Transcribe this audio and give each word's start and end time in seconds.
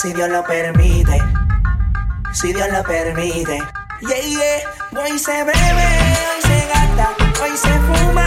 si 0.00 0.14
Dios 0.14 0.30
lo 0.30 0.42
permite. 0.44 1.22
Si 2.32 2.52
Dios 2.52 2.68
lo 2.72 2.82
permite. 2.84 3.58
Yeah. 4.00 5.02
Hoy 5.02 5.18
se 5.18 5.44
bebe, 5.44 5.54
hoy 5.54 6.42
se 6.42 6.68
gasta, 6.68 7.14
hoy 7.42 7.56
se 7.56 7.68
fuma 7.80 8.19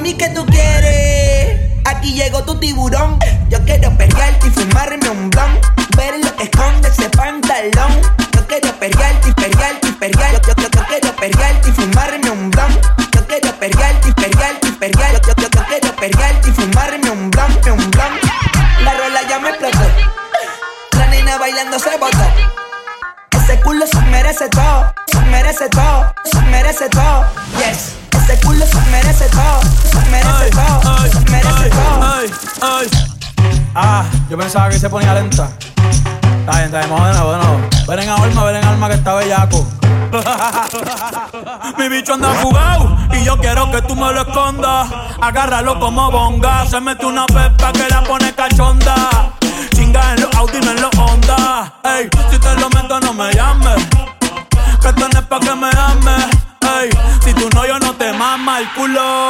Mami, 0.00 0.14
¿qué 0.14 0.30
tú 0.30 0.46
quieres? 0.46 1.60
Aquí 1.84 2.14
llegó 2.14 2.42
tu 2.42 2.58
tiburón. 2.58 3.18
Yo 3.50 3.62
quiero 3.66 3.94
pelearte 3.98 4.46
y 4.46 4.50
fumarme 4.50 5.10
un 5.10 5.28
blon. 5.28 5.60
Ver 5.94 6.14
lo 6.24 6.36
que 6.36 6.44
esconde 6.44 6.88
ese 6.88 7.10
pantalón. 7.10 8.00
Yo 8.32 8.46
quiero 8.46 8.72
pelearte 8.78 9.28
y 9.28 9.32
pelearte 9.34 9.88
y 9.88 9.92
pelearte. 9.92 10.40
Yo, 10.48 10.54
yo, 10.56 10.68
yo, 10.74 10.84
quiero 10.86 11.16
pelearte 11.16 11.68
y 11.68 11.72
fumarme 11.72 12.30
un 12.30 12.50
blon. 12.50 12.80
Yo 13.12 13.26
quiero 13.26 13.52
pelearte 13.58 14.08
y 14.08 14.12
pelearte 14.12 14.68
y 14.68 14.72
pelearte. 14.72 15.20
Yo, 15.28 15.34
yo, 15.36 15.48
yo, 15.50 15.64
quiero 15.68 15.96
pelearte 15.96 16.48
y 16.48 16.52
fumarme 16.52 17.10
un 17.10 17.30
blon, 17.30 17.52
un 17.52 17.90
blon. 17.90 18.12
La 18.82 18.94
rola 18.94 19.20
ya 19.28 19.38
me 19.38 19.50
explotó. 19.50 19.86
La 20.92 21.06
nena 21.08 21.36
bailando 21.36 21.78
se 21.78 21.94
botó. 21.98 22.24
Ese 23.32 23.60
culo 23.60 23.86
se 23.86 24.00
merece 24.00 24.48
todo, 24.48 24.94
se 25.12 25.20
merece 25.20 25.68
todo, 25.68 26.14
se 26.24 26.40
merece 26.40 26.88
todo. 26.88 27.26
Yes. 27.58 28.00
Ese 28.30 28.40
culo 28.46 28.66
se 28.66 28.80
merece 28.90 29.24
todo, 29.28 29.60
merece 30.10 30.50
todo, 30.50 30.96
merece 31.30 31.70
todo. 31.70 32.10
Ah, 33.74 34.04
yo 34.28 34.36
pensaba 34.36 34.68
que 34.68 34.78
se 34.78 34.90
ponía 34.90 35.14
lenta. 35.14 35.50
Está 36.40 36.52
bien, 36.58 36.74
está 36.74 36.86
bien, 36.86 37.12
de 37.12 37.18
nuevo. 37.18 37.60
Ven 37.86 37.98
en 37.98 38.08
alma, 38.08 38.44
ven 38.44 38.56
en 38.56 38.64
alma 38.64 38.88
que 38.88 38.94
está 38.94 39.14
bellaco. 39.14 39.66
Mi 41.78 41.88
bicho 41.88 42.14
anda 42.14 42.34
jugado 42.42 42.96
y 43.12 43.24
yo 43.24 43.38
quiero 43.38 43.70
que 43.70 43.80
tú 43.82 43.94
me 43.94 44.12
lo 44.12 44.22
escondas. 44.22 44.88
Agárralo 45.20 45.78
como 45.78 46.10
bonga. 46.10 46.66
Se 46.66 46.80
mete 46.80 47.06
una 47.06 47.26
pepa 47.26 47.72
que 47.72 47.88
la 47.88 48.02
pone 48.02 48.34
cachonda. 48.34 49.30
Chinga 49.74 50.14
en 50.14 50.22
los 50.22 50.34
Audi, 50.34 50.60
no 50.60 50.70
en 50.72 50.80
los 50.80 50.90
Honda. 50.98 51.74
Ey, 51.84 52.08
si 52.30 52.38
te 52.38 52.54
lo 52.56 52.68
meto, 52.70 53.00
no 53.00 53.12
me 53.12 53.32
llames. 53.32 53.86
Que 54.82 54.92
tenés 54.92 55.22
pa' 55.22 55.40
que 55.40 55.54
me 55.54 55.68
ames. 55.68 56.26
Ey, 56.60 56.90
si 57.24 57.32
tú 57.34 57.48
no, 57.54 57.66
yo 57.66 57.78
no 57.78 57.94
te 57.94 58.12
mama 58.12 58.58
el 58.58 58.72
culo. 58.72 59.29